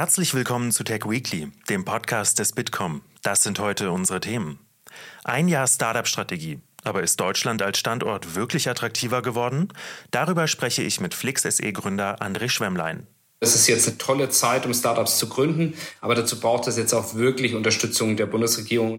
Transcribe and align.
Herzlich 0.00 0.32
willkommen 0.32 0.70
zu 0.70 0.84
Tech 0.84 1.06
Weekly, 1.08 1.50
dem 1.68 1.84
Podcast 1.84 2.38
des 2.38 2.52
Bitkom. 2.52 3.02
Das 3.22 3.42
sind 3.42 3.58
heute 3.58 3.90
unsere 3.90 4.20
Themen. 4.20 4.60
Ein 5.24 5.48
Jahr 5.48 5.66
Startup-Strategie. 5.66 6.60
Aber 6.84 7.02
ist 7.02 7.18
Deutschland 7.18 7.62
als 7.62 7.80
Standort 7.80 8.36
wirklich 8.36 8.68
attraktiver 8.70 9.22
geworden? 9.22 9.72
Darüber 10.12 10.46
spreche 10.46 10.84
ich 10.84 11.00
mit 11.00 11.14
Flix 11.14 11.42
SE-Gründer 11.42 12.22
André 12.22 12.48
Schwemmlein. 12.48 13.08
Es 13.40 13.56
ist 13.56 13.66
jetzt 13.66 13.88
eine 13.88 13.98
tolle 13.98 14.28
Zeit, 14.28 14.66
um 14.66 14.72
Startups 14.72 15.18
zu 15.18 15.28
gründen, 15.28 15.74
aber 16.00 16.14
dazu 16.14 16.38
braucht 16.38 16.68
es 16.68 16.76
jetzt 16.76 16.94
auch 16.94 17.16
wirklich 17.16 17.56
Unterstützung 17.56 18.16
der 18.16 18.26
Bundesregierung. 18.26 18.98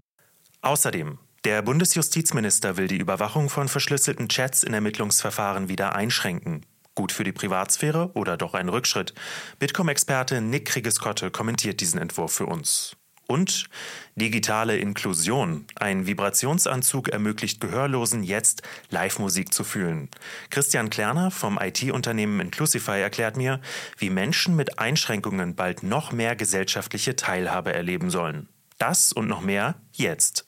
Außerdem, 0.60 1.16
der 1.44 1.62
Bundesjustizminister 1.62 2.76
will 2.76 2.88
die 2.88 2.98
Überwachung 2.98 3.48
von 3.48 3.68
verschlüsselten 3.68 4.28
Chats 4.28 4.62
in 4.62 4.74
Ermittlungsverfahren 4.74 5.70
wieder 5.70 5.94
einschränken. 5.94 6.66
Gut 7.00 7.12
für 7.12 7.24
die 7.24 7.32
Privatsphäre 7.32 8.10
oder 8.12 8.36
doch 8.36 8.52
ein 8.52 8.68
Rückschritt? 8.68 9.14
Bitkom-Experte 9.58 10.42
Nick 10.42 10.66
Kriegeskotte 10.66 11.30
kommentiert 11.30 11.80
diesen 11.80 11.98
Entwurf 11.98 12.30
für 12.30 12.44
uns. 12.44 12.94
Und 13.26 13.70
digitale 14.16 14.76
Inklusion. 14.76 15.64
Ein 15.76 16.06
Vibrationsanzug 16.06 17.08
ermöglicht 17.08 17.58
Gehörlosen 17.62 18.22
jetzt 18.22 18.60
Live-Musik 18.90 19.54
zu 19.54 19.64
fühlen. 19.64 20.10
Christian 20.50 20.90
Klerner 20.90 21.30
vom 21.30 21.58
IT-Unternehmen 21.58 22.38
Inclusify 22.38 23.00
erklärt 23.00 23.38
mir, 23.38 23.62
wie 23.96 24.10
Menschen 24.10 24.54
mit 24.54 24.78
Einschränkungen 24.78 25.54
bald 25.54 25.82
noch 25.82 26.12
mehr 26.12 26.36
gesellschaftliche 26.36 27.16
Teilhabe 27.16 27.72
erleben 27.72 28.10
sollen. 28.10 28.46
Das 28.76 29.10
und 29.10 29.26
noch 29.26 29.40
mehr 29.40 29.76
jetzt. 29.94 30.44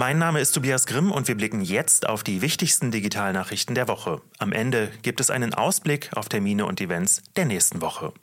Mein 0.00 0.16
Name 0.16 0.40
ist 0.40 0.52
Tobias 0.52 0.86
Grimm 0.86 1.12
und 1.12 1.28
wir 1.28 1.34
blicken 1.34 1.60
jetzt 1.60 2.08
auf 2.08 2.24
die 2.24 2.40
wichtigsten 2.40 2.90
Digitalnachrichten 2.90 3.74
der 3.74 3.86
Woche. 3.86 4.22
Am 4.38 4.50
Ende 4.50 4.90
gibt 5.02 5.20
es 5.20 5.28
einen 5.28 5.52
Ausblick 5.52 6.08
auf 6.14 6.30
Termine 6.30 6.64
und 6.64 6.80
Events 6.80 7.22
der 7.36 7.44
nächsten 7.44 7.82
Woche. 7.82 8.14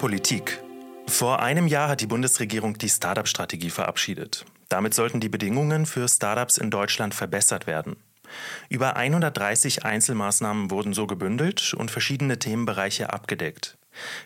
Politik. 0.00 0.60
Vor 1.06 1.40
einem 1.40 1.68
Jahr 1.68 1.88
hat 1.88 2.00
die 2.00 2.08
Bundesregierung 2.08 2.76
die 2.76 2.88
Startup-Strategie 2.88 3.70
verabschiedet. 3.70 4.44
Damit 4.68 4.92
sollten 4.92 5.20
die 5.20 5.28
Bedingungen 5.28 5.86
für 5.86 6.08
Startups 6.08 6.58
in 6.58 6.72
Deutschland 6.72 7.14
verbessert 7.14 7.68
werden. 7.68 7.94
Über 8.68 8.96
130 8.96 9.84
Einzelmaßnahmen 9.84 10.72
wurden 10.72 10.94
so 10.94 11.06
gebündelt 11.06 11.74
und 11.74 11.92
verschiedene 11.92 12.40
Themenbereiche 12.40 13.12
abgedeckt. 13.12 13.78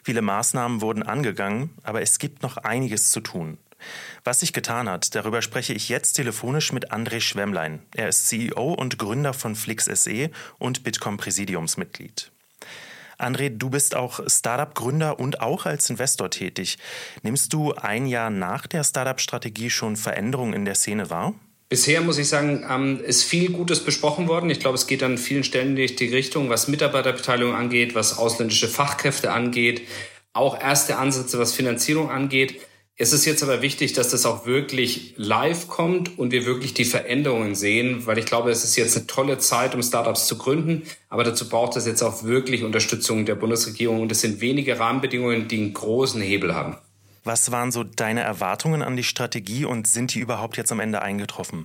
Viele 0.02 0.22
Maßnahmen 0.22 0.80
wurden 0.80 1.02
angegangen, 1.02 1.76
aber 1.82 2.00
es 2.00 2.18
gibt 2.18 2.42
noch 2.42 2.56
einiges 2.56 3.10
zu 3.10 3.20
tun. 3.20 3.58
Was 4.24 4.40
sich 4.40 4.52
getan 4.52 4.88
hat, 4.88 5.14
darüber 5.14 5.42
spreche 5.42 5.72
ich 5.72 5.88
jetzt 5.88 6.14
telefonisch 6.14 6.72
mit 6.72 6.92
André 6.92 7.20
Schwemmlein. 7.20 7.82
Er 7.94 8.08
ist 8.08 8.28
CEO 8.28 8.74
und 8.74 8.98
Gründer 8.98 9.32
von 9.32 9.54
Flix 9.54 9.86
SE 9.86 10.30
und 10.58 10.84
Bitkom 10.84 11.16
Präsidiumsmitglied. 11.16 12.30
André, 13.18 13.50
du 13.50 13.70
bist 13.70 13.94
auch 13.94 14.20
Startup-Gründer 14.26 15.18
und 15.18 15.40
auch 15.40 15.64
als 15.64 15.88
Investor 15.88 16.30
tätig. 16.30 16.78
Nimmst 17.22 17.52
du 17.52 17.72
ein 17.72 18.06
Jahr 18.06 18.30
nach 18.30 18.66
der 18.66 18.84
Startup-Strategie 18.84 19.70
schon 19.70 19.96
Veränderungen 19.96 20.54
in 20.54 20.64
der 20.64 20.74
Szene 20.74 21.08
wahr? 21.08 21.34
Bisher 21.72 22.02
muss 22.02 22.18
ich 22.18 22.28
sagen, 22.28 22.66
ähm, 22.68 23.00
ist 23.02 23.24
viel 23.24 23.50
Gutes 23.50 23.80
besprochen 23.80 24.28
worden. 24.28 24.50
Ich 24.50 24.60
glaube, 24.60 24.74
es 24.74 24.86
geht 24.86 25.02
an 25.02 25.16
vielen 25.16 25.42
Stellen 25.42 25.74
in 25.74 25.96
die 25.96 26.06
Richtung, 26.08 26.50
was 26.50 26.68
Mitarbeiterbeteiligung 26.68 27.54
angeht, 27.54 27.94
was 27.94 28.18
ausländische 28.18 28.68
Fachkräfte 28.68 29.32
angeht, 29.32 29.88
auch 30.34 30.60
erste 30.60 30.98
Ansätze, 30.98 31.38
was 31.38 31.54
Finanzierung 31.54 32.10
angeht. 32.10 32.60
Es 32.98 33.14
ist 33.14 33.24
jetzt 33.24 33.42
aber 33.42 33.62
wichtig, 33.62 33.94
dass 33.94 34.10
das 34.10 34.26
auch 34.26 34.44
wirklich 34.44 35.14
live 35.16 35.66
kommt 35.66 36.18
und 36.18 36.30
wir 36.30 36.44
wirklich 36.44 36.74
die 36.74 36.84
Veränderungen 36.84 37.54
sehen, 37.54 38.06
weil 38.06 38.18
ich 38.18 38.26
glaube, 38.26 38.50
es 38.50 38.64
ist 38.64 38.76
jetzt 38.76 38.96
eine 38.96 39.06
tolle 39.06 39.38
Zeit, 39.38 39.74
um 39.74 39.82
Startups 39.82 40.26
zu 40.26 40.36
gründen, 40.36 40.82
aber 41.08 41.24
dazu 41.24 41.48
braucht 41.48 41.76
es 41.76 41.86
jetzt 41.86 42.02
auch 42.02 42.22
wirklich 42.22 42.64
Unterstützung 42.64 43.24
der 43.24 43.34
Bundesregierung 43.34 44.02
und 44.02 44.12
es 44.12 44.20
sind 44.20 44.42
wenige 44.42 44.78
Rahmenbedingungen, 44.78 45.48
die 45.48 45.56
einen 45.56 45.72
großen 45.72 46.20
Hebel 46.20 46.54
haben. 46.54 46.76
Was 47.24 47.50
waren 47.50 47.72
so 47.72 47.82
deine 47.82 48.20
Erwartungen 48.20 48.82
an 48.82 48.96
die 48.96 49.04
Strategie 49.04 49.64
und 49.64 49.86
sind 49.86 50.14
die 50.14 50.18
überhaupt 50.18 50.58
jetzt 50.58 50.70
am 50.70 50.80
Ende 50.80 51.00
eingetroffen? 51.00 51.64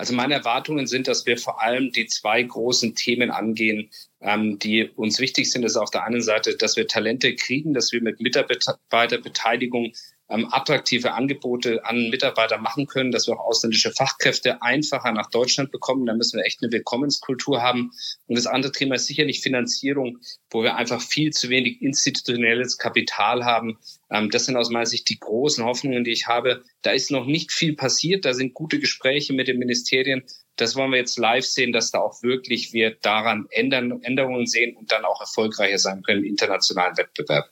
Also 0.00 0.14
meine 0.14 0.32
Erwartungen 0.32 0.86
sind, 0.86 1.08
dass 1.08 1.26
wir 1.26 1.36
vor 1.36 1.62
allem 1.62 1.92
die 1.92 2.06
zwei 2.06 2.42
großen 2.42 2.94
Themen 2.94 3.30
angehen, 3.30 3.90
ähm, 4.22 4.58
die 4.58 4.88
uns 4.96 5.20
wichtig 5.20 5.50
sind. 5.50 5.60
Das 5.60 5.72
ist 5.72 5.76
auf 5.76 5.90
der 5.90 6.04
einen 6.04 6.22
Seite, 6.22 6.56
dass 6.56 6.78
wir 6.78 6.86
Talente 6.86 7.34
kriegen, 7.34 7.74
dass 7.74 7.92
wir 7.92 8.00
mit 8.00 8.18
Mitarbeiterbeteiligung 8.18 9.92
ähm, 10.30 10.48
attraktive 10.50 11.12
Angebote 11.12 11.84
an 11.84 12.08
Mitarbeiter 12.08 12.58
machen 12.58 12.86
können, 12.86 13.10
dass 13.10 13.26
wir 13.26 13.34
auch 13.34 13.46
ausländische 13.46 13.90
Fachkräfte 13.90 14.62
einfacher 14.62 15.12
nach 15.12 15.28
Deutschland 15.28 15.72
bekommen. 15.72 16.06
Da 16.06 16.14
müssen 16.14 16.38
wir 16.38 16.46
echt 16.46 16.62
eine 16.62 16.72
Willkommenskultur 16.72 17.60
haben. 17.60 17.90
Und 18.26 18.36
das 18.36 18.46
andere 18.46 18.72
Thema 18.72 18.94
ist 18.94 19.06
sicherlich 19.06 19.40
Finanzierung, 19.40 20.18
wo 20.50 20.62
wir 20.62 20.76
einfach 20.76 21.02
viel 21.02 21.30
zu 21.30 21.50
wenig 21.50 21.82
institutionelles 21.82 22.78
Kapital 22.78 23.44
haben. 23.44 23.78
Ähm, 24.10 24.30
das 24.30 24.46
sind 24.46 24.56
aus 24.56 24.70
meiner 24.70 24.86
Sicht 24.86 25.08
die 25.08 25.18
großen 25.18 25.64
Hoffnungen, 25.64 26.04
die 26.04 26.12
ich 26.12 26.28
habe. 26.28 26.62
Da 26.82 26.92
ist 26.92 27.10
noch 27.10 27.26
nicht 27.26 27.52
viel 27.52 27.74
passiert. 27.74 28.24
Da 28.24 28.32
sind 28.32 28.54
gute 28.54 28.78
Gespräche 28.78 29.32
mit 29.32 29.48
den 29.48 29.58
Ministerien. 29.58 30.22
Das 30.56 30.76
wollen 30.76 30.92
wir 30.92 30.98
jetzt 30.98 31.18
live 31.18 31.44
sehen, 31.44 31.72
dass 31.72 31.90
da 31.90 31.98
auch 31.98 32.22
wirklich 32.22 32.72
wir 32.72 32.94
daran 32.94 33.46
ändern, 33.50 34.02
Änderungen 34.02 34.46
sehen 34.46 34.76
und 34.76 34.92
dann 34.92 35.04
auch 35.04 35.20
erfolgreicher 35.20 35.78
sein 35.78 36.02
können 36.02 36.22
im 36.22 36.30
internationalen 36.30 36.96
Wettbewerb. 36.96 37.46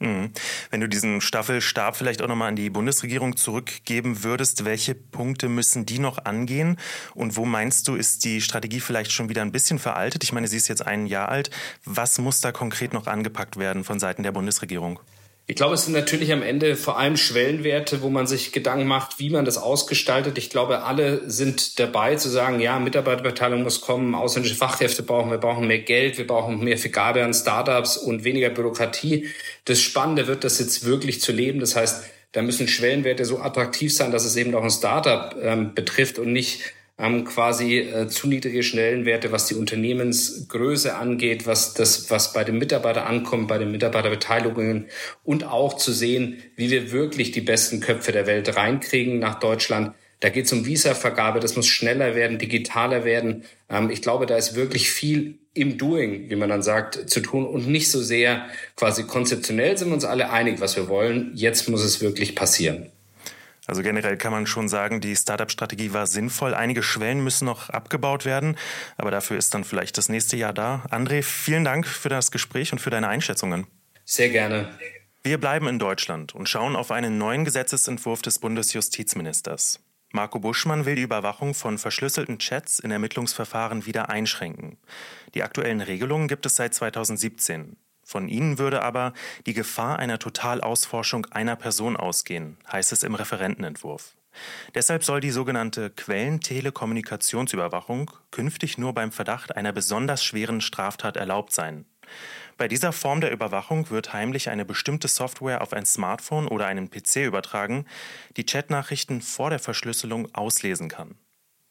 Mhm. 0.00 0.32
Wenn 0.70 0.80
du 0.80 0.88
diesen 0.88 1.20
Staffelstab 1.20 1.94
vielleicht 1.94 2.22
auch 2.22 2.28
nochmal 2.28 2.48
an 2.48 2.56
die 2.56 2.70
Bundesregierung 2.70 3.36
zurückgeben 3.36 4.24
würdest, 4.24 4.64
welche 4.64 4.94
Punkte 4.94 5.48
müssen 5.48 5.84
die 5.84 5.98
noch 5.98 6.24
angehen? 6.24 6.78
Und 7.14 7.36
wo 7.36 7.44
meinst 7.44 7.86
du, 7.86 7.96
ist 7.96 8.24
die 8.24 8.40
Strategie 8.40 8.80
vielleicht 8.80 9.12
schon 9.12 9.28
wieder 9.28 9.42
ein 9.42 9.52
bisschen 9.52 9.78
veraltet? 9.78 10.24
Ich 10.24 10.32
meine, 10.32 10.48
sie 10.48 10.56
ist 10.56 10.68
jetzt 10.68 10.86
ein 10.86 11.06
Jahr 11.06 11.28
alt. 11.28 11.50
Was 11.84 12.18
muss 12.18 12.40
da 12.40 12.50
konkret 12.50 12.94
noch 12.94 13.06
angepackt 13.06 13.58
werden 13.58 13.84
von 13.84 14.00
Seiten 14.00 14.22
der 14.22 14.32
Bundesregierung? 14.32 14.98
Ich 15.50 15.56
glaube, 15.56 15.74
es 15.74 15.82
sind 15.82 15.94
natürlich 15.94 16.32
am 16.32 16.44
Ende 16.44 16.76
vor 16.76 16.96
allem 16.96 17.16
Schwellenwerte, 17.16 18.02
wo 18.02 18.08
man 18.08 18.28
sich 18.28 18.52
Gedanken 18.52 18.86
macht, 18.86 19.18
wie 19.18 19.30
man 19.30 19.44
das 19.44 19.58
ausgestaltet. 19.58 20.38
Ich 20.38 20.48
glaube, 20.48 20.84
alle 20.84 21.28
sind 21.28 21.80
dabei 21.80 22.14
zu 22.14 22.28
sagen, 22.28 22.60
ja, 22.60 22.78
Mitarbeiterbeteiligung 22.78 23.64
muss 23.64 23.80
kommen, 23.80 24.14
ausländische 24.14 24.54
Fachkräfte 24.54 25.02
brauchen, 25.02 25.28
wir 25.32 25.38
brauchen 25.38 25.66
mehr 25.66 25.80
Geld, 25.80 26.18
wir 26.18 26.26
brauchen 26.28 26.62
mehr 26.62 26.78
Vergabe 26.78 27.24
an 27.24 27.34
Startups 27.34 27.96
und 27.96 28.22
weniger 28.22 28.50
Bürokratie. 28.50 29.26
Das 29.64 29.80
Spannende 29.80 30.28
wird, 30.28 30.44
das 30.44 30.60
jetzt 30.60 30.84
wirklich 30.84 31.20
zu 31.20 31.32
leben. 31.32 31.58
Das 31.58 31.74
heißt, 31.74 32.04
da 32.30 32.42
müssen 32.42 32.68
Schwellenwerte 32.68 33.24
so 33.24 33.40
attraktiv 33.40 33.92
sein, 33.92 34.12
dass 34.12 34.24
es 34.24 34.36
eben 34.36 34.54
auch 34.54 34.62
ein 34.62 34.70
Startup 34.70 35.34
ähm, 35.42 35.74
betrifft 35.74 36.20
und 36.20 36.32
nicht 36.32 36.60
haben 37.00 37.24
quasi 37.24 37.78
äh, 37.78 38.08
zu 38.08 38.28
niedrige 38.28 38.62
Schnellenwerte, 38.62 39.32
was 39.32 39.46
die 39.46 39.54
Unternehmensgröße 39.54 40.94
angeht, 40.94 41.46
was 41.46 41.72
das, 41.72 42.10
was 42.10 42.34
bei 42.34 42.44
den 42.44 42.58
Mitarbeitern 42.58 43.06
ankommt, 43.06 43.48
bei 43.48 43.56
den 43.56 43.72
Mitarbeiterbeteiligungen 43.72 44.86
und 45.24 45.44
auch 45.44 45.74
zu 45.76 45.92
sehen, 45.92 46.42
wie 46.56 46.70
wir 46.70 46.92
wirklich 46.92 47.32
die 47.32 47.40
besten 47.40 47.80
Köpfe 47.80 48.12
der 48.12 48.26
Welt 48.26 48.54
reinkriegen 48.54 49.18
nach 49.18 49.40
Deutschland. 49.40 49.94
Da 50.20 50.28
geht 50.28 50.44
es 50.44 50.52
um 50.52 50.66
Visa-Vergabe, 50.66 51.40
das 51.40 51.56
muss 51.56 51.66
schneller 51.66 52.14
werden, 52.14 52.38
digitaler 52.38 53.04
werden. 53.04 53.44
Ähm, 53.70 53.88
ich 53.88 54.02
glaube, 54.02 54.26
da 54.26 54.36
ist 54.36 54.54
wirklich 54.54 54.90
viel 54.90 55.38
im 55.54 55.78
Doing, 55.78 56.28
wie 56.28 56.36
man 56.36 56.50
dann 56.50 56.62
sagt, 56.62 57.08
zu 57.08 57.20
tun 57.20 57.46
und 57.46 57.66
nicht 57.66 57.90
so 57.90 58.02
sehr 58.02 58.46
quasi 58.76 59.04
konzeptionell 59.04 59.76
sind 59.76 59.88
wir 59.88 59.94
uns 59.94 60.04
alle 60.04 60.30
einig, 60.30 60.60
was 60.60 60.76
wir 60.76 60.88
wollen. 60.88 61.32
Jetzt 61.34 61.68
muss 61.70 61.82
es 61.82 62.02
wirklich 62.02 62.36
passieren. 62.36 62.92
Also 63.70 63.82
generell 63.82 64.16
kann 64.16 64.32
man 64.32 64.48
schon 64.48 64.68
sagen, 64.68 65.00
die 65.00 65.14
Startup-Strategie 65.14 65.92
war 65.92 66.08
sinnvoll. 66.08 66.54
Einige 66.54 66.82
Schwellen 66.82 67.22
müssen 67.22 67.44
noch 67.44 67.70
abgebaut 67.70 68.24
werden, 68.24 68.56
aber 68.96 69.12
dafür 69.12 69.38
ist 69.38 69.54
dann 69.54 69.62
vielleicht 69.62 69.96
das 69.96 70.08
nächste 70.08 70.36
Jahr 70.36 70.52
da. 70.52 70.84
André, 70.90 71.22
vielen 71.22 71.62
Dank 71.62 71.86
für 71.86 72.08
das 72.08 72.32
Gespräch 72.32 72.72
und 72.72 72.80
für 72.80 72.90
deine 72.90 73.06
Einschätzungen. 73.06 73.68
Sehr 74.04 74.28
gerne. 74.30 74.76
Wir 75.22 75.38
bleiben 75.38 75.68
in 75.68 75.78
Deutschland 75.78 76.34
und 76.34 76.48
schauen 76.48 76.74
auf 76.74 76.90
einen 76.90 77.16
neuen 77.16 77.44
Gesetzesentwurf 77.44 78.22
des 78.22 78.40
Bundesjustizministers. 78.40 79.78
Marco 80.10 80.40
Buschmann 80.40 80.84
will 80.84 80.96
die 80.96 81.02
Überwachung 81.02 81.54
von 81.54 81.78
verschlüsselten 81.78 82.40
Chats 82.40 82.80
in 82.80 82.90
Ermittlungsverfahren 82.90 83.86
wieder 83.86 84.10
einschränken. 84.10 84.78
Die 85.36 85.44
aktuellen 85.44 85.80
Regelungen 85.80 86.26
gibt 86.26 86.44
es 86.44 86.56
seit 86.56 86.74
2017. 86.74 87.76
Von 88.10 88.26
ihnen 88.26 88.58
würde 88.58 88.82
aber 88.82 89.12
die 89.46 89.54
Gefahr 89.54 90.00
einer 90.00 90.18
Totalausforschung 90.18 91.26
einer 91.26 91.54
Person 91.54 91.96
ausgehen, 91.96 92.56
heißt 92.72 92.90
es 92.90 93.04
im 93.04 93.14
Referentenentwurf. 93.14 94.16
Deshalb 94.74 95.04
soll 95.04 95.20
die 95.20 95.30
sogenannte 95.30 95.90
Quellentelekommunikationsüberwachung 95.90 98.10
künftig 98.32 98.78
nur 98.78 98.94
beim 98.94 99.12
Verdacht 99.12 99.54
einer 99.54 99.72
besonders 99.72 100.24
schweren 100.24 100.60
Straftat 100.60 101.16
erlaubt 101.16 101.52
sein. 101.52 101.84
Bei 102.56 102.66
dieser 102.66 102.90
Form 102.90 103.20
der 103.20 103.30
Überwachung 103.30 103.90
wird 103.90 104.12
heimlich 104.12 104.50
eine 104.50 104.64
bestimmte 104.64 105.06
Software 105.06 105.60
auf 105.60 105.72
ein 105.72 105.86
Smartphone 105.86 106.48
oder 106.48 106.66
einen 106.66 106.90
PC 106.90 107.18
übertragen, 107.18 107.86
die 108.36 108.44
Chatnachrichten 108.44 109.22
vor 109.22 109.50
der 109.50 109.60
Verschlüsselung 109.60 110.34
auslesen 110.34 110.88
kann. 110.88 111.14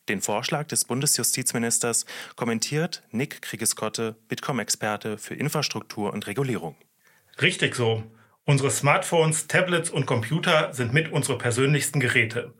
Den 0.09 0.21
Vorschlag 0.21 0.67
des 0.67 0.85
Bundesjustizministers 0.85 2.07
kommentiert 2.35 3.03
Nick 3.11 3.43
Kriegeskotte, 3.43 4.15
Bitkom-Experte 4.27 5.19
für 5.19 5.35
Infrastruktur 5.35 6.11
und 6.11 6.25
Regulierung. 6.25 6.75
Richtig 7.39 7.75
so. 7.75 8.03
Unsere 8.43 8.71
Smartphones, 8.71 9.45
Tablets 9.45 9.91
und 9.91 10.07
Computer 10.07 10.73
sind 10.73 10.93
mit 10.93 11.11
unsere 11.11 11.37
persönlichsten 11.37 11.99
Geräte. 11.99 12.55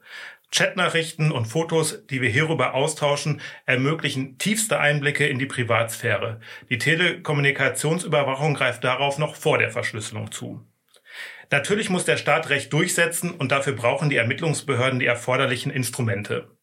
Chatnachrichten 0.51 1.31
und 1.31 1.46
Fotos, 1.46 2.06
die 2.06 2.22
wir 2.22 2.30
hierüber 2.30 2.75
austauschen, 2.75 3.42
ermöglichen 3.66 4.38
tiefste 4.38 4.80
Einblicke 4.80 5.28
in 5.28 5.40
die 5.40 5.48
Privatsphäre. 5.48 6.42
Die 6.69 6.78
Telekommunikationsüberwachung 6.78 8.54
greift 8.54 8.84
darauf 8.84 9.18
noch 9.18 9.36
vor 9.36 9.57
der 9.57 9.72
Verschlüsselung 9.72 10.31
zu. 10.31 10.63
Natürlich 11.51 11.90
muss 11.90 12.06
der 12.06 12.18
Staat 12.18 12.50
Recht 12.50 12.72
durchsetzen 12.74 13.31
und 13.31 13.51
dafür 13.51 13.74
brauchen 13.74 14.12
die 14.12 14.18
Ermittlungsbehörden 14.18 15.00
die 15.00 15.07
erforderlichen 15.07 15.72
Instrumente. 15.72 16.59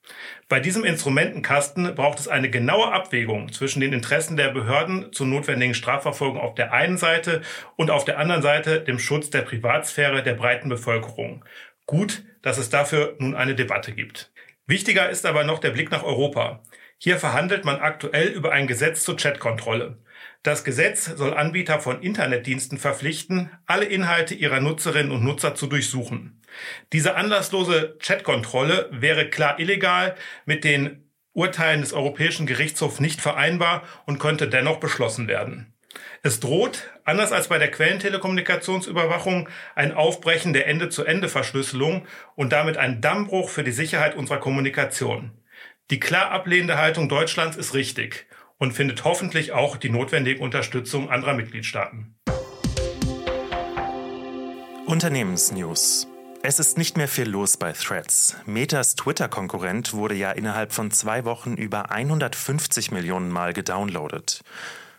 Bei 0.49 0.61
diesem 0.61 0.85
Instrumentenkasten 0.85 1.95
braucht 1.95 2.21
es 2.21 2.29
eine 2.29 2.51
genaue 2.51 2.93
Abwägung 2.93 3.53
zwischen 3.53 3.81
den 3.81 3.93
Interessen 3.93 4.37
der 4.37 4.51
Behörden 4.51 5.13
zur 5.13 5.27
notwendigen 5.27 5.75
Strafverfolgung 5.75 6.39
auf 6.39 6.55
der 6.55 6.73
einen 6.73 6.99
Seite 6.99 7.43
und 7.77 7.91
auf 7.91 8.05
der 8.05 8.19
anderen 8.19 8.43
Seite 8.43 8.81
dem 8.81 8.99
Schutz 8.99 9.31
der 9.31 9.43
Privatsphäre 9.43 10.23
der 10.23 10.35
breiten 10.35 10.69
Bevölkerung. 10.69 11.45
Gut, 11.87 12.25
dass 12.43 12.59
es 12.59 12.71
dafür 12.71 13.17
nun 13.19 13.35
eine 13.35 13.55
Debatte 13.55 13.93
gibt. 13.93 14.33
Wichtiger 14.67 15.09
ist 15.11 15.27
aber 15.27 15.45
noch 15.45 15.59
der 15.59 15.71
Blick 15.71 15.91
nach 15.91 16.03
Europa. 16.03 16.63
Hier 16.99 17.19
verhandelt 17.19 17.65
man 17.65 17.81
aktuell 17.81 18.29
über 18.29 18.53
ein 18.53 18.67
Gesetz 18.67 19.05
zur 19.05 19.17
Chatkontrolle. 19.17 19.99
Das 20.47 20.63
Gesetz 20.63 21.07
soll 21.07 21.35
Anbieter 21.35 21.81
von 21.81 22.03
Internetdiensten 22.03 22.79
verpflichten, 22.79 23.51
alle 23.67 23.85
Inhalte 23.85 24.33
ihrer 24.33 24.61
Nutzerinnen 24.61 25.11
und 25.11 25.25
Nutzer 25.25 25.57
zu 25.57 25.67
durchsuchen. 25.67 26.41
Diese 26.93 27.17
anlasslose 27.17 27.97
Chatkontrolle 27.99 28.89
wäre 28.93 29.29
klar 29.29 29.59
illegal, 29.59 30.15
mit 30.45 30.63
den 30.63 31.11
Urteilen 31.33 31.81
des 31.81 31.93
Europäischen 31.93 32.47
Gerichtshofs 32.47 33.01
nicht 33.01 33.21
vereinbar 33.21 33.83
und 34.07 34.21
könnte 34.21 34.47
dennoch 34.47 34.79
beschlossen 34.79 35.27
werden. 35.27 35.75
Es 36.23 36.39
droht, 36.39 36.93
anders 37.05 37.33
als 37.33 37.49
bei 37.49 37.59
der 37.59 37.73
Quellentelekommunikationsüberwachung, 37.73 39.49
ein 39.75 39.95
Aufbrechen 39.95 40.53
der 40.53 40.69
Ende-zu-Ende-Verschlüsselung 40.69 42.07
und 42.37 42.53
damit 42.53 42.77
ein 42.77 43.01
Dammbruch 43.01 43.49
für 43.49 43.65
die 43.65 43.73
Sicherheit 43.73 44.15
unserer 44.15 44.39
Kommunikation. 44.39 45.33
Die 45.91 45.99
klar 45.99 46.31
ablehnende 46.31 46.79
Haltung 46.79 47.09
Deutschlands 47.09 47.57
ist 47.57 47.75
richtig 47.75 48.29
und 48.59 48.73
findet 48.73 49.05
hoffentlich 49.05 49.53
auch 49.53 49.77
die 49.77 49.91
notwendige 49.91 50.41
Unterstützung 50.41 51.11
anderer 51.11 51.35
Mitgliedstaaten. 51.35 52.17
Unternehmensnews. 54.87 56.07
Es 56.43 56.61
ist 56.61 56.79
nicht 56.79 56.97
mehr 56.97 57.09
viel 57.09 57.29
los 57.29 57.57
bei 57.57 57.73
Threads. 57.73 58.37
Metas 58.47 58.95
Twitter-Konkurrent 58.95 59.95
wurde 59.95 60.15
ja 60.15 60.31
innerhalb 60.31 60.73
von 60.73 60.93
zwei 60.93 61.25
Wochen 61.25 61.55
über 61.55 61.91
150 61.91 62.93
Millionen 62.93 63.31
Mal 63.31 63.53
gedownloadet. 63.53 64.43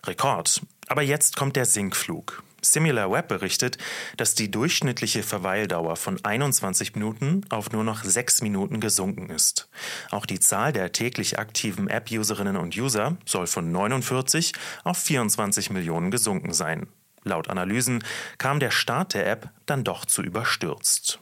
Rekord. 0.06 0.62
Aber 0.89 1.03
jetzt 1.03 1.38
kommt 1.38 1.56
der 1.56 1.65
Sinkflug. 1.65 2.44
SimilarWeb 2.62 3.27
berichtet, 3.27 3.77
dass 4.18 4.36
die 4.36 4.51
durchschnittliche 4.51 5.24
Verweildauer 5.24 5.95
von 5.95 6.24
21 6.24 6.95
Minuten 6.95 7.42
auf 7.50 7.71
nur 7.71 7.83
noch 7.83 8.04
6 8.04 8.42
Minuten 8.42 8.80
gesunken 8.80 9.30
ist. 9.30 9.69
Auch 10.12 10.25
die 10.25 10.39
Zahl 10.39 10.74
der 10.74 10.92
täglich 10.92 11.39
aktiven 11.39 11.88
App-Userinnen 11.89 12.57
und 12.57 12.75
User 12.77 13.18
soll 13.25 13.48
von 13.48 13.71
49 13.71 14.54
auf 14.83 14.98
24 14.98 15.69
Millionen 15.69 16.12
gesunken 16.12 16.54
sein. 16.54 16.88
Laut 17.24 17.50
Analysen 17.50 18.04
kam 18.38 18.60
der 18.60 18.71
Start 18.71 19.13
der 19.13 19.30
App 19.30 19.50
dann 19.65 19.83
doch 19.83 20.06
zu 20.06 20.21
überstürzt. 20.21 21.19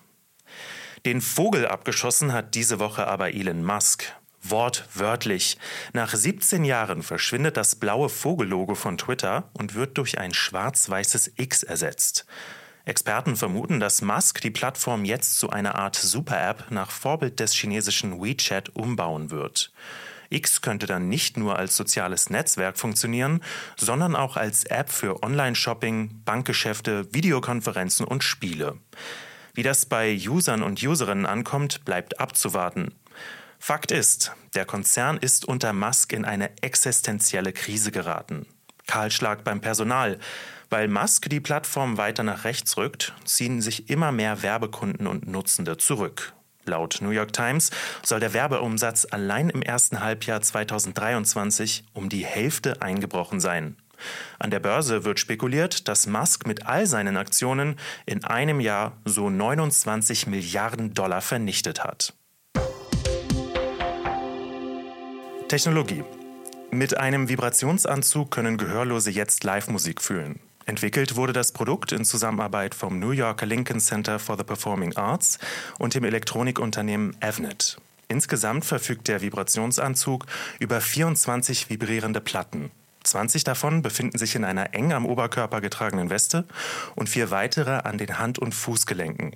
Den 1.06 1.22
Vogel 1.22 1.68
abgeschossen 1.68 2.34
hat 2.34 2.56
diese 2.56 2.80
Woche 2.80 3.08
aber 3.08 3.34
Elon 3.34 3.64
Musk. 3.64 4.06
Wortwörtlich. 4.50 5.58
Nach 5.94 6.14
17 6.14 6.66
Jahren 6.66 7.02
verschwindet 7.02 7.58
das 7.58 7.76
blaue 7.76 8.10
Vogellogo 8.10 8.76
von 8.76 8.98
Twitter 8.98 9.50
und 9.54 9.74
wird 9.74 9.98
durch 9.98 10.20
ein 10.20 10.34
schwarz-weißes 10.34 11.32
X 11.38 11.64
ersetzt. 11.64 12.26
Experten 12.86 13.36
vermuten, 13.36 13.80
dass 13.80 14.04
Musk 14.04 14.42
die 14.42 14.52
Plattform 14.52 15.06
jetzt 15.06 15.40
zu 15.40 15.50
einer 15.50 15.76
Art 15.76 15.96
Super-App 15.96 16.70
nach 16.70 16.92
Vorbild 16.92 17.40
des 17.40 17.54
chinesischen 17.54 18.22
WeChat 18.22 18.76
umbauen 18.76 19.32
wird. 19.32 19.72
X 20.30 20.62
könnte 20.62 20.86
dann 20.86 21.10
nicht 21.10 21.38
nur 21.38 21.58
als 21.58 21.76
soziales 21.76 22.30
Netzwerk 22.30 22.78
funktionieren, 22.78 23.42
sondern 23.78 24.16
auch 24.16 24.38
als 24.38 24.66
App 24.66 24.92
für 24.92 25.24
Online-Shopping, 25.24 26.22
Bankgeschäfte, 26.26 27.12
Videokonferenzen 27.14 28.06
und 28.06 28.24
Spiele. 28.24 28.78
Wie 29.56 29.64
das 29.64 29.86
bei 29.86 30.16
Usern 30.16 30.62
und 30.62 30.84
Userinnen 30.84 31.26
ankommt, 31.26 31.86
bleibt 31.86 32.20
abzuwarten. 32.20 32.94
Fakt 33.68 33.90
ist, 33.90 34.32
der 34.54 34.64
Konzern 34.66 35.18
ist 35.18 35.44
unter 35.44 35.74
Musk 35.74 36.14
in 36.14 36.24
eine 36.24 36.56
existenzielle 36.62 37.52
Krise 37.52 37.92
geraten. 37.92 38.46
Kahlschlag 38.86 39.44
beim 39.44 39.60
Personal. 39.60 40.20
Weil 40.70 40.88
Musk 40.88 41.32
die 41.32 41.40
Plattform 41.40 41.98
weiter 41.98 42.22
nach 42.22 42.44
rechts 42.44 42.78
rückt, 42.78 43.16
ziehen 43.24 43.62
sich 43.62 43.90
immer 43.90 44.12
mehr 44.12 44.44
Werbekunden 44.44 45.08
und 45.08 45.28
Nutzende 45.28 45.78
zurück. 45.78 46.34
Laut 46.66 47.00
New 47.02 47.10
York 47.10 47.34
Times 47.34 47.72
soll 48.04 48.20
der 48.20 48.36
Werbeumsatz 48.36 49.08
allein 49.10 49.50
im 49.50 49.64
ersten 49.64 50.00
Halbjahr 50.00 50.42
2023 50.42 51.86
um 51.94 52.08
die 52.08 52.24
Hälfte 52.24 52.84
eingebrochen 52.84 53.40
sein. 53.40 53.78
An 54.38 54.52
der 54.52 54.60
Börse 54.60 55.06
wird 55.06 55.20
spekuliert, 55.20 55.88
dass 55.88 56.06
Musk 56.06 56.46
mit 56.46 56.68
all 56.68 56.86
seinen 56.86 57.18
Aktionen 57.18 57.78
in 58.06 58.26
einem 58.26 58.60
Jahr 58.60 58.96
so 59.06 59.32
29 59.32 60.28
Milliarden 60.28 60.94
Dollar 60.94 61.22
vernichtet 61.22 61.84
hat. 61.84 62.14
Technologie. 65.48 66.04
Mit 66.72 66.98
einem 66.98 67.30
Vibrationsanzug 67.30 68.32
können 68.32 68.58
Gehörlose 68.58 69.12
jetzt 69.12 69.44
Live-Musik 69.44 70.02
fühlen. 70.02 70.40
Entwickelt 70.66 71.16
wurde 71.16 71.34
das 71.34 71.52
Produkt 71.52 71.92
in 71.92 72.04
Zusammenarbeit 72.04 72.74
vom 72.74 72.98
New 72.98 73.12
Yorker 73.12 73.46
Lincoln 73.46 73.80
Center 73.80 74.18
for 74.18 74.38
the 74.38 74.44
Performing 74.44 74.96
Arts 74.96 75.38
und 75.78 75.94
dem 75.94 76.04
Elektronikunternehmen 76.04 77.16
Avnet. 77.22 77.78
Insgesamt 78.08 78.66
verfügt 78.66 79.08
der 79.08 79.22
Vibrationsanzug 79.22 80.26
über 80.58 80.82
24 80.82 81.70
vibrierende 81.70 82.22
Platten. 82.22 82.72
20 83.04 83.44
davon 83.44 83.84
befinden 83.84 84.18
sich 84.18 84.34
in 84.34 84.46
einer 84.46 84.74
eng 84.74 84.94
am 84.94 85.06
Oberkörper 85.06 85.62
getragenen 85.62 86.10
Weste 86.10 86.46
und 86.96 87.08
vier 87.08 87.30
weitere 87.30 87.82
an 87.88 88.00
den 88.00 88.18
Hand- 88.18 88.40
und 88.40 88.56
Fußgelenken. 88.56 89.36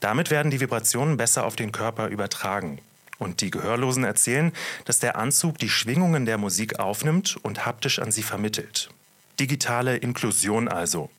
Damit 0.00 0.30
werden 0.30 0.50
die 0.50 0.60
Vibrationen 0.60 1.18
besser 1.18 1.44
auf 1.44 1.56
den 1.56 1.72
Körper 1.72 2.08
übertragen. 2.08 2.80
Und 3.18 3.40
die 3.40 3.50
Gehörlosen 3.50 4.04
erzählen, 4.04 4.52
dass 4.84 4.98
der 4.98 5.16
Anzug 5.16 5.58
die 5.58 5.68
Schwingungen 5.68 6.26
der 6.26 6.38
Musik 6.38 6.78
aufnimmt 6.78 7.36
und 7.42 7.64
haptisch 7.64 7.98
an 7.98 8.12
sie 8.12 8.22
vermittelt. 8.22 8.90
Digitale 9.40 9.96
Inklusion 9.96 10.68
also. 10.68 11.10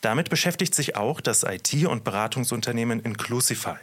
Damit 0.00 0.30
beschäftigt 0.30 0.74
sich 0.74 0.96
auch 0.96 1.20
das 1.20 1.42
IT- 1.42 1.86
und 1.86 2.04
Beratungsunternehmen 2.04 3.00
Inclusify. 3.00 3.76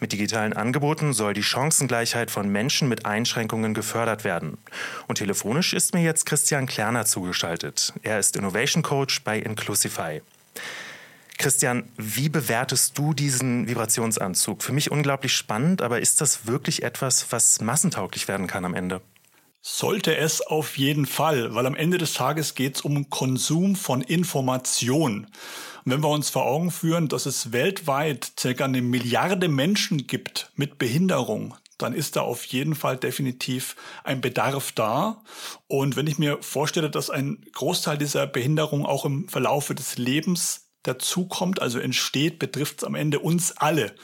Mit 0.00 0.12
digitalen 0.12 0.52
Angeboten 0.52 1.12
soll 1.12 1.34
die 1.34 1.42
Chancengleichheit 1.42 2.30
von 2.30 2.48
Menschen 2.48 2.88
mit 2.88 3.06
Einschränkungen 3.06 3.74
gefördert 3.74 4.24
werden. 4.24 4.58
Und 5.06 5.16
telefonisch 5.16 5.72
ist 5.72 5.94
mir 5.94 6.02
jetzt 6.02 6.26
Christian 6.26 6.66
Klerner 6.66 7.04
zugeschaltet. 7.04 7.92
Er 8.02 8.18
ist 8.18 8.36
Innovation 8.36 8.82
Coach 8.82 9.22
bei 9.22 9.38
Inclusify. 9.38 10.22
Christian, 11.40 11.88
wie 11.96 12.28
bewertest 12.28 12.98
du 12.98 13.14
diesen 13.14 13.66
Vibrationsanzug? 13.66 14.62
Für 14.62 14.74
mich 14.74 14.90
unglaublich 14.90 15.32
spannend, 15.32 15.80
aber 15.80 15.98
ist 15.98 16.20
das 16.20 16.46
wirklich 16.46 16.82
etwas, 16.82 17.32
was 17.32 17.62
massentauglich 17.62 18.28
werden 18.28 18.46
kann 18.46 18.66
am 18.66 18.74
Ende? 18.74 19.00
Sollte 19.62 20.14
es 20.18 20.42
auf 20.42 20.76
jeden 20.76 21.06
Fall, 21.06 21.54
weil 21.54 21.64
am 21.64 21.74
Ende 21.74 21.96
des 21.96 22.12
Tages 22.12 22.54
geht 22.54 22.76
es 22.76 22.80
um 22.82 23.08
Konsum 23.08 23.74
von 23.74 24.02
Information. 24.02 25.28
Und 25.86 25.92
wenn 25.92 26.02
wir 26.02 26.10
uns 26.10 26.28
vor 26.28 26.44
Augen 26.44 26.70
führen, 26.70 27.08
dass 27.08 27.24
es 27.24 27.52
weltweit 27.52 28.32
circa 28.38 28.66
eine 28.66 28.82
Milliarde 28.82 29.48
Menschen 29.48 30.06
gibt 30.06 30.52
mit 30.56 30.76
Behinderung, 30.76 31.54
dann 31.78 31.94
ist 31.94 32.16
da 32.16 32.20
auf 32.20 32.44
jeden 32.44 32.74
Fall 32.74 32.98
definitiv 32.98 33.76
ein 34.04 34.20
Bedarf 34.20 34.72
da. 34.72 35.22
Und 35.68 35.96
wenn 35.96 36.06
ich 36.06 36.18
mir 36.18 36.36
vorstelle, 36.42 36.90
dass 36.90 37.08
ein 37.08 37.46
Großteil 37.54 37.96
dieser 37.96 38.26
Behinderung 38.26 38.84
auch 38.84 39.06
im 39.06 39.26
Verlaufe 39.26 39.74
des 39.74 39.96
Lebens 39.96 40.66
dazukommt, 40.82 41.60
also 41.60 41.78
entsteht, 41.78 42.38
betrifft 42.38 42.78
es 42.78 42.84
am 42.84 42.94
Ende 42.94 43.20
uns 43.20 43.56
alle. 43.56 43.94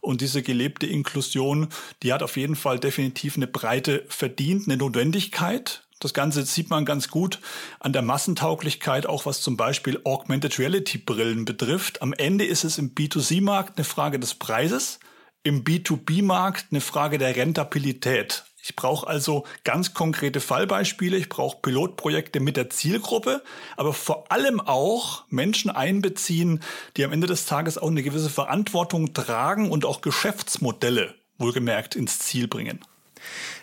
Und 0.00 0.20
diese 0.20 0.42
gelebte 0.42 0.86
Inklusion, 0.86 1.68
die 2.02 2.12
hat 2.12 2.22
auf 2.22 2.36
jeden 2.36 2.56
Fall 2.56 2.78
definitiv 2.78 3.36
eine 3.36 3.46
Breite 3.46 4.04
verdient, 4.08 4.66
eine 4.66 4.78
Notwendigkeit. 4.78 5.82
Das 5.98 6.14
Ganze 6.14 6.46
sieht 6.46 6.70
man 6.70 6.86
ganz 6.86 7.08
gut 7.08 7.40
an 7.78 7.92
der 7.92 8.00
Massentauglichkeit, 8.00 9.04
auch 9.06 9.26
was 9.26 9.42
zum 9.42 9.58
Beispiel 9.58 10.00
Augmented 10.04 10.58
Reality 10.58 10.96
Brillen 10.96 11.44
betrifft. 11.44 12.00
Am 12.00 12.14
Ende 12.14 12.46
ist 12.46 12.64
es 12.64 12.78
im 12.78 12.94
B2C-Markt 12.94 13.76
eine 13.76 13.84
Frage 13.84 14.18
des 14.18 14.34
Preises, 14.34 14.98
im 15.42 15.62
B2B-Markt 15.62 16.68
eine 16.70 16.80
Frage 16.80 17.18
der 17.18 17.36
Rentabilität. 17.36 18.44
Ich 18.62 18.76
brauche 18.76 19.06
also 19.06 19.44
ganz 19.64 19.94
konkrete 19.94 20.40
Fallbeispiele, 20.40 21.16
ich 21.16 21.28
brauche 21.28 21.58
Pilotprojekte 21.62 22.40
mit 22.40 22.56
der 22.56 22.70
Zielgruppe, 22.70 23.42
aber 23.76 23.94
vor 23.94 24.30
allem 24.30 24.60
auch 24.60 25.24
Menschen 25.28 25.70
einbeziehen, 25.70 26.62
die 26.96 27.04
am 27.04 27.12
Ende 27.12 27.26
des 27.26 27.46
Tages 27.46 27.78
auch 27.78 27.88
eine 27.88 28.02
gewisse 28.02 28.30
Verantwortung 28.30 29.14
tragen 29.14 29.70
und 29.70 29.84
auch 29.84 30.02
Geschäftsmodelle 30.02 31.14
wohlgemerkt 31.38 31.96
ins 31.96 32.18
Ziel 32.18 32.48
bringen. 32.48 32.80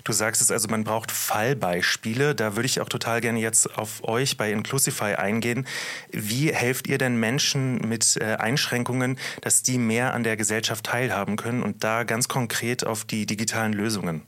Du 0.04 0.14
sagst 0.14 0.42
es 0.42 0.52
also, 0.52 0.68
man 0.68 0.84
braucht 0.84 1.12
Fallbeispiele. 1.12 2.36
Da 2.36 2.56
würde 2.56 2.68
ich 2.68 2.80
auch 2.80 2.90
total 2.90 3.22
gerne 3.22 3.40
jetzt 3.40 3.78
auf 3.78 4.04
euch 4.04 4.38
bei 4.38 4.52
Inclusify 4.52 5.16
eingehen. 5.16 5.68
Wie 6.12 6.54
helft 6.54 6.88
ihr 6.88 6.98
denn 6.98 7.20
Menschen 7.20 7.78
mit 7.88 8.18
äh, 8.18 8.36
Einschränkungen, 8.36 9.18
dass 9.42 9.64
die 9.64 9.78
mehr 9.78 10.14
an 10.14 10.24
der 10.24 10.38
Gesellschaft 10.38 10.86
teilhaben 10.86 11.36
können 11.36 11.64
und 11.64 11.84
da 11.84 12.04
ganz 12.04 12.28
konkret 12.28 12.86
auf 12.86 13.06
die 13.06 13.26
digitalen 13.26 13.74
Lösungen? 13.74 14.24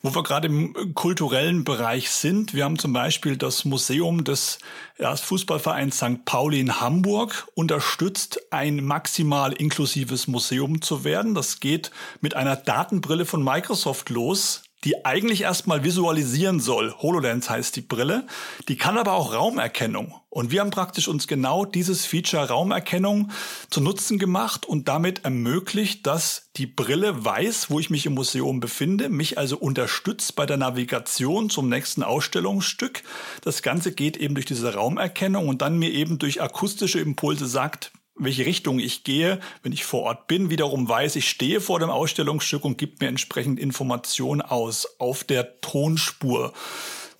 Wo 0.00 0.14
wir 0.14 0.22
gerade 0.22 0.46
im 0.46 0.94
kulturellen 0.94 1.64
Bereich 1.64 2.10
sind, 2.10 2.54
wir 2.54 2.64
haben 2.64 2.78
zum 2.78 2.92
Beispiel 2.92 3.36
das 3.36 3.64
Museum 3.64 4.22
des 4.22 4.60
Fußballvereins 4.96 5.96
St. 5.96 6.24
Pauli 6.24 6.60
in 6.60 6.80
Hamburg 6.80 7.48
unterstützt, 7.54 8.40
ein 8.52 8.84
maximal 8.84 9.52
inklusives 9.52 10.28
Museum 10.28 10.82
zu 10.82 11.02
werden. 11.02 11.34
Das 11.34 11.58
geht 11.58 11.90
mit 12.20 12.34
einer 12.34 12.54
Datenbrille 12.54 13.26
von 13.26 13.42
Microsoft 13.42 14.08
los, 14.10 14.62
die 14.84 15.04
eigentlich 15.04 15.42
erstmal 15.42 15.82
visualisieren 15.84 16.60
soll. 16.60 16.94
HoloLens 17.00 17.50
heißt 17.50 17.74
die 17.76 17.80
Brille. 17.80 18.26
Die 18.68 18.76
kann 18.76 18.96
aber 18.96 19.12
auch 19.12 19.34
Raumerkennung. 19.34 20.14
Und 20.30 20.50
wir 20.52 20.60
haben 20.60 20.70
praktisch 20.70 21.08
uns 21.08 21.26
genau 21.26 21.64
dieses 21.64 22.04
Feature 22.04 22.48
Raumerkennung 22.48 23.30
zu 23.70 23.80
Nutzen 23.80 24.18
gemacht 24.18 24.66
und 24.66 24.86
damit 24.86 25.24
ermöglicht, 25.24 26.06
dass 26.06 26.50
die 26.56 26.66
Brille 26.66 27.24
weiß, 27.24 27.70
wo 27.70 27.80
ich 27.80 27.90
mich 27.90 28.06
im 28.06 28.14
Museum 28.14 28.60
befinde, 28.60 29.08
mich 29.08 29.38
also 29.38 29.56
unterstützt 29.56 30.36
bei 30.36 30.46
der 30.46 30.58
Navigation 30.58 31.50
zum 31.50 31.68
nächsten 31.68 32.02
Ausstellungsstück. 32.02 33.02
Das 33.42 33.62
Ganze 33.62 33.92
geht 33.92 34.16
eben 34.16 34.34
durch 34.34 34.46
diese 34.46 34.74
Raumerkennung 34.74 35.48
und 35.48 35.62
dann 35.62 35.78
mir 35.78 35.90
eben 35.90 36.18
durch 36.18 36.40
akustische 36.42 37.00
Impulse 37.00 37.46
sagt, 37.46 37.90
welche 38.18 38.46
Richtung 38.46 38.78
ich 38.78 39.04
gehe, 39.04 39.40
wenn 39.62 39.72
ich 39.72 39.84
vor 39.84 40.02
Ort 40.02 40.26
bin, 40.26 40.50
wiederum 40.50 40.88
weiß, 40.88 41.16
ich 41.16 41.28
stehe 41.28 41.60
vor 41.60 41.80
dem 41.80 41.90
Ausstellungsstück 41.90 42.64
und 42.64 42.78
gibt 42.78 43.00
mir 43.00 43.08
entsprechend 43.08 43.58
Informationen 43.58 44.42
aus 44.42 44.86
auf 44.98 45.24
der 45.24 45.60
Tonspur. 45.60 46.52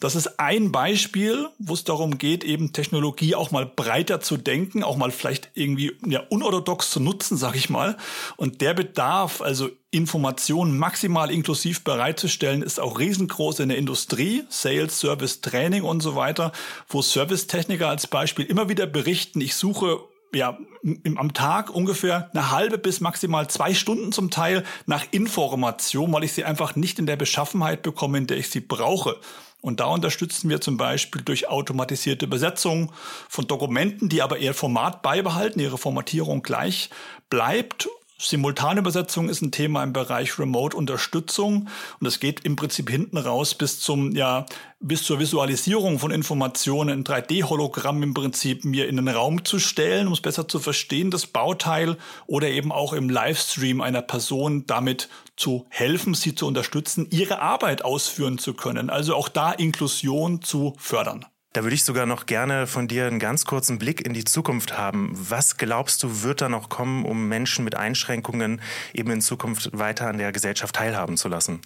Das 0.01 0.15
ist 0.15 0.39
ein 0.39 0.71
Beispiel, 0.71 1.49
wo 1.59 1.75
es 1.75 1.83
darum 1.83 2.19
geht, 2.19 2.45
eben 2.45 2.73
Technologie 2.73 3.35
auch 3.35 3.51
mal 3.51 3.67
breiter 3.67 4.21
zu 4.21 4.37
denken, 4.37 4.85
auch 4.85 4.97
mal 4.97 5.11
vielleicht 5.11 5.51
irgendwie 5.55 5.93
ja, 6.07 6.21
unorthodox 6.29 6.91
zu 6.91 7.01
nutzen, 7.01 7.37
sag 7.37 7.57
ich 7.57 7.69
mal. 7.69 7.97
Und 8.37 8.61
der 8.61 8.75
Bedarf, 8.75 9.43
also 9.43 9.69
Informationen 9.91 10.79
maximal 10.79 11.33
inklusiv 11.33 11.83
bereitzustellen, 11.83 12.63
ist 12.63 12.79
auch 12.79 13.01
riesengroß 13.01 13.59
in 13.59 13.71
der 13.71 13.79
Industrie, 13.79 14.45
Sales, 14.49 15.01
Service, 15.01 15.41
Training 15.41 15.83
und 15.83 16.01
so 16.01 16.15
weiter, 16.15 16.53
wo 16.89 17.03
Servicetechniker 17.03 17.89
als 17.89 18.07
Beispiel 18.07 18.45
immer 18.45 18.69
wieder 18.69 18.87
berichten, 18.87 19.41
ich 19.41 19.57
suche 19.57 19.99
ja, 20.35 20.59
im, 20.83 21.19
am 21.19 21.33
Tag 21.33 21.71
ungefähr 21.71 22.31
eine 22.33 22.51
halbe 22.51 22.79
bis 22.79 23.01
maximal 23.01 23.49
zwei 23.49 23.75
Stunden 23.75 24.13
zum 24.13 24.31
Teil 24.31 24.65
nach 24.87 25.05
Information, 25.11 26.13
weil 26.13 26.25
ich 26.25 26.33
sie 26.33 26.45
einfach 26.45 26.77
nicht 26.77 26.99
in 26.99 27.07
der 27.07 27.17
Beschaffenheit 27.17 27.83
bekomme, 27.83 28.19
in 28.19 28.27
der 28.27 28.37
ich 28.37 28.51
sie 28.51 28.61
brauche. 28.61 29.17
Und 29.61 29.81
da 29.81 29.87
unterstützen 29.87 30.49
wir 30.51 30.61
zum 30.61 30.77
Beispiel 30.77 31.23
durch 31.23 31.49
automatisierte 31.49 32.27
Übersetzung 32.27 32.93
von 33.29 33.47
Dokumenten, 33.47 34.09
die 34.09 34.23
aber 34.23 34.39
ihr 34.39 34.55
Format 34.55 35.03
beibehalten, 35.03 35.59
ihre 35.59 35.79
Formatierung 35.79 36.43
gleich 36.43 36.91
bleibt 37.29 37.89
Simultanübersetzung 38.21 39.29
ist 39.29 39.43
ein 39.43 39.53
Thema 39.53 39.85
im 39.85 39.93
Bereich 39.93 40.41
Remote-Unterstützung 40.41 41.69
und 42.01 42.07
es 42.07 42.19
geht 42.19 42.45
im 42.45 42.57
Prinzip 42.57 42.91
hinten 42.91 43.17
raus 43.17 43.55
bis 43.55 43.79
zum, 43.79 44.11
ja, 44.11 44.45
bis 44.81 45.05
zur 45.05 45.21
Visualisierung 45.21 46.01
von 46.01 46.11
Informationen, 46.11 46.91
ein 46.91 47.05
3D-Hologramm 47.05 48.03
im 48.03 48.15
Prinzip 48.15 48.65
mir 48.65 48.89
in 48.89 48.97
den 48.97 49.07
Raum 49.07 49.45
zu 49.45 49.61
stellen, 49.61 50.09
um 50.09 50.15
es 50.15 50.21
besser 50.21 50.49
zu 50.49 50.59
verstehen, 50.59 51.13
das 51.13 51.27
Bauteil 51.29 51.97
oder 52.27 52.49
eben 52.49 52.73
auch 52.73 52.93
im 52.93 53.09
Livestream 53.09 53.81
einer 53.81 54.03
Person 54.03 54.67
damit 54.67 55.09
zu 55.37 55.67
helfen, 55.69 56.15
sie 56.15 56.35
zu 56.35 56.49
unterstützen, 56.49 57.07
ihre 57.11 57.41
Arbeit 57.41 57.85
ausführen 57.85 58.39
zu 58.39 58.55
können. 58.55 58.91
Also 58.91 59.15
auch 59.15 59.29
da 59.29 59.53
Inklusion 59.53 60.43
zu 60.43 60.75
fördern. 60.77 61.25
Da 61.59 61.65
würde 61.65 61.75
ich 61.75 61.83
sogar 61.83 62.07
noch 62.07 62.27
gerne 62.27 62.69
von 62.69 62.87
dir 62.87 63.07
einen 63.07 63.19
ganz 63.19 63.45
kurzen 63.45 63.81
Blick 63.81 64.07
in 64.07 64.15
die 64.15 64.23
Zukunft 64.23 64.79
haben. 64.79 65.11
Was 65.13 65.57
glaubst 65.57 66.05
du, 66.05 66.23
wird 66.23 66.41
da 66.41 66.49
noch 66.49 66.69
kommen, 66.69 67.05
um 67.05 67.27
Menschen 67.27 67.65
mit 67.65 67.75
Einschränkungen 67.75 68.61
eben 68.95 69.11
in 69.11 69.21
Zukunft 69.21 69.77
weiter 69.77 70.07
an 70.07 70.19
der 70.19 70.31
Gesellschaft 70.31 70.77
teilhaben 70.77 71.17
zu 71.17 71.27
lassen? 71.27 71.61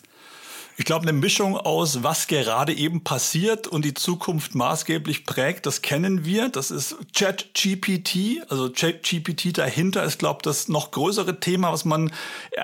Ich 0.79 0.87
glaube, 0.87 1.03
eine 1.03 1.13
Mischung 1.13 1.59
aus, 1.59 2.03
was 2.03 2.27
gerade 2.27 2.73
eben 2.73 3.05
passiert 3.05 3.67
und 3.67 3.85
die 3.85 3.93
Zukunft 3.93 4.55
maßgeblich 4.55 5.27
prägt, 5.27 5.67
das 5.67 5.83
kennen 5.83 6.25
wir. 6.25 6.49
Das 6.49 6.71
ist 6.71 6.97
ChatGPT. 7.15 8.41
Also 8.49 8.71
ChatGPT 8.71 9.59
dahinter 9.59 10.05
ist, 10.05 10.19
glaube 10.19 10.39
ich, 10.39 10.45
das 10.45 10.69
noch 10.69 10.91
größere 10.91 11.39
Thema, 11.39 11.71
was 11.71 11.85
man 11.85 12.11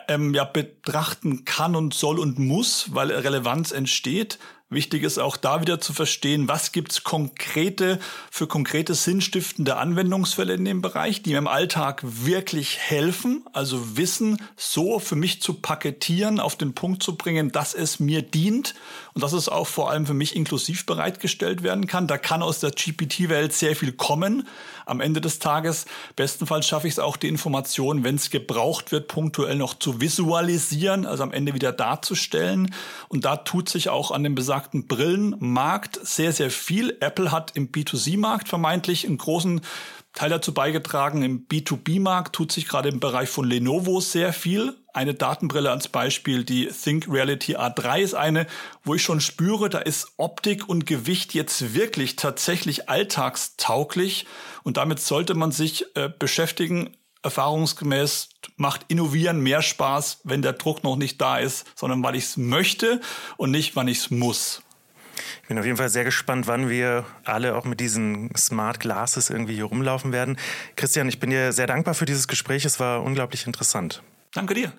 ähm, 0.09 0.33
ja 0.33 0.45
betrachten 0.45 1.45
kann 1.45 1.77
und 1.77 1.93
soll 1.93 2.19
und 2.19 2.39
muss, 2.39 2.95
weil 2.95 3.11
Relevanz 3.11 3.71
entsteht. 3.71 4.39
Wichtig 4.71 5.03
ist 5.03 5.17
auch 5.17 5.39
da 5.39 5.63
wieder 5.63 5.81
zu 5.81 5.95
verstehen, 5.95 6.47
was 6.47 6.73
gibt's 6.73 7.03
konkrete, 7.03 7.99
für 8.31 8.47
konkrete 8.47 8.95
sinnstiftende 8.95 9.79
Anwendungsfälle 9.79 10.53
in 10.53 10.67
dem 10.67 10.83
Bereich, 10.83 11.23
die 11.23 11.31
mir 11.31 11.39
im 11.39 11.47
Alltag 11.47 12.03
wirklich 12.05 12.77
helfen, 12.77 13.47
also 13.55 13.97
Wissen 13.97 14.43
so 14.59 14.99
für 14.99 15.17
mich 15.17 15.41
zu 15.41 15.55
paketieren, 15.55 16.39
auf 16.39 16.55
den 16.55 16.75
Punkt 16.75 17.03
zu 17.03 17.17
bringen, 17.17 17.51
dass 17.51 17.73
es 17.73 17.99
mir 17.99 18.21
dient 18.21 18.75
und 19.15 19.23
dass 19.23 19.33
es 19.33 19.49
auch 19.49 19.67
vor 19.67 19.91
allem 19.91 20.05
für 20.05 20.13
mich 20.13 20.37
inklusiv 20.37 20.85
bereitgestellt 20.85 21.63
werden 21.63 21.87
kann. 21.87 22.07
Da 22.07 22.19
kann 22.19 22.43
aus 22.43 22.61
der 22.61 22.73
GPT-Welt 22.73 23.55
sehr 23.55 23.75
viel 23.75 23.93
kommen. 23.93 24.47
Am 24.85 25.01
Ende 25.01 25.23
des 25.23 25.39
Tages, 25.39 25.87
bestenfalls 26.15 26.67
schaffe 26.67 26.89
ich 26.89 26.95
es 26.95 26.99
auch, 26.99 27.17
die 27.17 27.29
Information, 27.29 28.05
wenn 28.05 28.17
es 28.17 28.31
gebraucht 28.31 28.93
wird, 28.93 29.09
punktuell 29.09 29.57
noch 29.57 29.79
zu 29.79 30.03
visualisieren, 30.03 31.07
also 31.07 31.23
am 31.23 31.33
Ende 31.33 31.55
wieder 31.55 31.73
darzustellen. 31.73 32.75
Und 33.09 33.25
da 33.25 33.37
tut 33.37 33.71
sich 33.71 33.89
auch 33.89 34.11
an 34.11 34.25
dem 34.25 34.35
besagten 34.35 34.58
besagten 34.59 34.89
Brillenmarkt 34.89 36.01
sehr, 36.03 36.33
sehr 36.33 36.51
viel. 36.51 36.97
Apple 36.99 37.31
hat 37.31 37.53
im 37.55 37.71
B2C-Markt 37.71 38.49
vermeintlich 38.49 39.07
einen 39.07 39.17
großen 39.17 39.61
Teil 40.15 40.31
dazu 40.31 40.53
beigetragen. 40.53 41.23
Im 41.23 41.47
B2B-Markt 41.47 42.35
tut 42.35 42.51
sich 42.51 42.67
gerade 42.67 42.89
im 42.89 42.99
Bereich 42.99 43.29
von 43.29 43.45
Lenovo 43.45 44.01
sehr 44.01 44.33
viel. 44.33 44.75
Eine 44.93 45.15
Datenbrille 45.15 45.71
als 45.71 45.87
Beispiel, 45.87 46.43
die 46.43 46.67
Think 46.67 47.07
Reality 47.09 47.57
A3 47.57 48.01
ist 48.01 48.15
eine, 48.15 48.49
wo 48.83 48.95
ich 48.95 49.03
schon 49.03 49.21
spüre, 49.21 49.69
da 49.69 49.79
ist 49.79 50.15
Optik 50.17 50.69
und 50.69 50.87
Gewicht 50.87 51.35
jetzt 51.35 51.75
wirklich 51.75 52.17
tatsächlich 52.17 52.89
alltagstauglich 52.89 54.27
und 54.65 54.77
damit 54.77 54.99
sollte 54.99 55.35
man 55.35 55.53
sich 55.53 55.85
äh, 55.95 56.11
beschäftigen, 56.19 56.97
erfahrungsgemäß 57.23 58.29
macht 58.57 58.87
Innovieren 58.89 59.41
mehr 59.41 59.63
Spaß, 59.63 60.21
wenn 60.25 60.43
der 60.43 60.55
Druck 60.55 60.85
noch 60.85 60.97
nicht 60.97 61.21
da 61.21 61.39
ist, 61.39 61.67
sondern 61.75 62.03
weil 62.03 62.17
ich 62.17 62.25
es 62.25 62.37
möchte 62.37 63.01
und 63.37 63.51
nicht, 63.51 63.77
wann 63.77 63.89
ich 63.89 63.99
es 63.99 64.11
muss. 64.11 64.63
Ich 65.43 65.49
bin 65.49 65.59
auf 65.59 65.65
jeden 65.65 65.77
Fall 65.77 65.89
sehr 65.89 66.05
gespannt, 66.05 66.47
wann 66.47 66.69
wir 66.69 67.05
alle 67.25 67.57
auch 67.57 67.65
mit 67.65 67.81
diesen 67.81 68.35
Smart 68.37 68.81
Glasses 68.81 69.31
irgendwie 69.31 69.55
hier 69.55 69.65
rumlaufen 69.65 70.13
werden. 70.13 70.39
Christian, 70.77 71.09
ich 71.09 71.21
bin 71.21 71.31
dir 71.31 71.53
sehr 71.53 71.67
dankbar 71.67 71.95
für 71.95 72.05
dieses 72.05 72.29
Gespräch. 72.29 72.65
Es 72.65 72.79
war 72.81 73.03
unglaublich 73.03 73.47
interessant. 73.47 74.03
Danke 74.33 74.55
dir. 74.55 74.73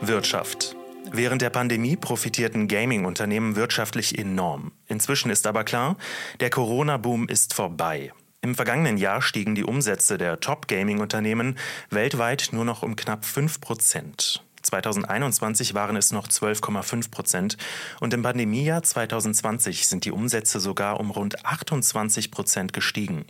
Wirtschaft. 0.00 0.76
Während 1.10 1.42
der 1.42 1.50
Pandemie 1.50 1.96
profitierten 1.96 2.68
Gaming-Unternehmen 2.68 3.56
wirtschaftlich 3.56 4.18
enorm. 4.18 4.72
Inzwischen 4.86 5.30
ist 5.30 5.46
aber 5.46 5.64
klar, 5.64 5.96
der 6.40 6.50
Corona-Boom 6.50 7.28
ist 7.28 7.54
vorbei. 7.54 8.12
Im 8.44 8.54
vergangenen 8.54 8.98
Jahr 8.98 9.22
stiegen 9.22 9.54
die 9.54 9.64
Umsätze 9.64 10.18
der 10.18 10.38
Top-Gaming-Unternehmen 10.38 11.56
weltweit 11.88 12.50
nur 12.52 12.66
noch 12.66 12.82
um 12.82 12.94
knapp 12.94 13.24
5 13.24 13.58
Prozent. 13.58 14.44
2021 14.60 15.72
waren 15.72 15.96
es 15.96 16.12
noch 16.12 16.28
12,5 16.28 17.10
Prozent 17.10 17.56
und 18.00 18.12
im 18.12 18.22
Pandemiejahr 18.22 18.82
2020 18.82 19.86
sind 19.86 20.04
die 20.04 20.10
Umsätze 20.10 20.60
sogar 20.60 21.00
um 21.00 21.10
rund 21.10 21.42
28 21.46 22.30
Prozent 22.30 22.74
gestiegen. 22.74 23.24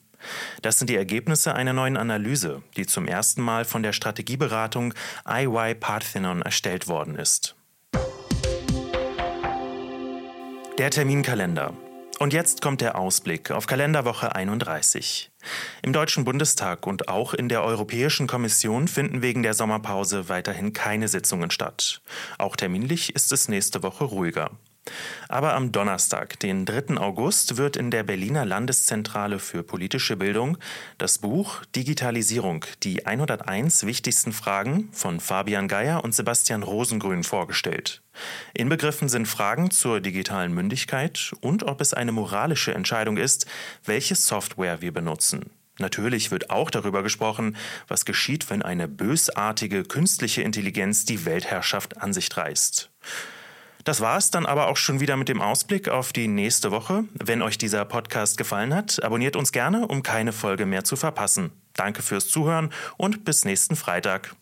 Das 0.63 0.81
sind 0.81 0.91
die 0.91 0.97
Ergebnisse 0.97 1.55
einer 1.55 1.75
neuen 1.75 1.97
Analyse, 1.97 2.65
die 2.77 2.85
zum 2.85 3.07
ersten 3.07 3.41
Mal 3.41 3.65
von 3.65 3.85
der 3.85 3.93
Strategieberatung 3.93 4.95
IY 5.29 5.77
Parthenon 5.77 6.43
erstellt 6.43 6.89
worden 6.89 7.15
ist. 7.15 7.55
Der 10.77 10.91
Terminkalender. 10.91 11.73
Und 12.21 12.33
jetzt 12.33 12.63
kommt 12.63 12.81
der 12.81 12.97
Ausblick 12.97 13.51
auf 13.51 13.67
Kalenderwoche 13.67 14.35
31. 14.35 15.33
Im 15.83 15.93
Deutschen 15.93 16.25
Bundestag 16.25 16.87
und 16.87 17.09
auch 17.09 17.35
in 17.35 17.49
der 17.49 17.65
Europäischen 17.65 18.29
Kommission 18.29 18.87
finden 18.87 19.21
wegen 19.21 19.43
der 19.43 19.55
Sommerpause 19.55 20.29
weiterhin 20.29 20.73
keine 20.73 21.09
Sitzungen 21.09 21.51
statt. 21.51 22.03
Auch 22.39 22.55
terminlich 22.55 23.15
ist 23.15 23.33
es 23.33 23.49
nächste 23.49 23.83
Woche 23.83 24.05
ruhiger. 24.05 24.53
Aber 25.29 25.55
am 25.55 25.73
Donnerstag, 25.73 26.39
den 26.41 26.67
3. 26.67 26.99
August, 26.99 27.57
wird 27.57 27.77
in 27.77 27.91
der 27.91 28.03
Berliner 28.03 28.45
Landeszentrale 28.45 29.39
für 29.39 29.63
politische 29.63 30.17
Bildung 30.17 30.59
das 30.99 31.19
Buch 31.19 31.65
Digitalisierung, 31.75 32.65
die 32.83 33.07
101 33.07 33.87
wichtigsten 33.87 34.33
Fragen 34.33 34.89
von 34.93 35.21
Fabian 35.21 35.69
Geier 35.69 36.05
und 36.05 36.15
Sebastian 36.15 36.63
Rosengrün 36.63 37.25
vorgestellt. 37.25 38.03
Inbegriffen 38.53 39.09
sind 39.09 39.27
Fragen 39.27 39.71
zur 39.71 40.01
digitalen 40.01 40.53
Mündigkeit 40.53 41.33
und 41.41 41.65
ob 41.65 41.81
es 41.81 41.95
eine 41.95 42.13
moralische 42.13 42.75
Entscheidung 42.75 43.17
ist, 43.17 43.47
welche 43.85 44.15
Software 44.15 44.81
wir 44.81 44.93
benutzen. 44.93 45.51
Natürlich 45.79 46.31
wird 46.31 46.51
auch 46.51 46.71
darüber 46.71 47.03
gesprochen, 47.03 47.57
was 47.89 48.05
geschieht, 48.05 48.49
wenn 48.49 48.63
eine 48.63 48.87
bösartige 48.87 49.83
künstliche 49.83 50.43
Intelligenz 50.43 51.05
die 51.05 51.25
Weltherrschaft 51.25 52.01
an 52.01 52.13
sich 52.13 52.35
reißt. 52.37 52.91
Das 53.85 54.01
war 54.01 54.17
es 54.17 54.31
dann 54.31 54.47
aber 54.47 54.69
auch 54.69 54.79
schon 54.79 55.01
wieder 55.01 55.17
mit 55.17 55.29
dem 55.29 55.43
Ausblick 55.43 55.91
auf 55.91 56.15
die 56.15 56.27
nächste 56.27 56.71
Woche. 56.71 57.05
Wenn 57.13 57.43
euch 57.43 57.59
dieser 57.59 57.85
Podcast 57.85 58.39
gefallen 58.39 58.75
hat, 58.75 59.03
abonniert 59.05 59.37
uns 59.37 59.53
gerne, 59.53 59.87
um 59.87 60.03
keine 60.03 60.33
Folge 60.33 60.65
mehr 60.65 60.85
zu 60.85 60.97
verpassen. 60.97 61.51
Danke 61.75 62.01
fürs 62.01 62.29
Zuhören 62.29 62.71
und 62.97 63.27
bis 63.27 63.45
nächsten 63.45 63.77
Freitag. 63.77 64.35